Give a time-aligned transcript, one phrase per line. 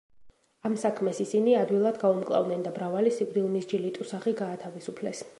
[0.67, 5.23] ამ საქმეს, ისინი ადვილად გაუმკლავდნენ და მრავალი სიკვდილმისჯილი ტუსაღი გაათავისუფლეს.